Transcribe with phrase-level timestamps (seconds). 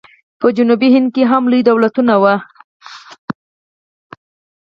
[0.39, 2.35] په جنوبي هند کې هم لوی دولتونه وو.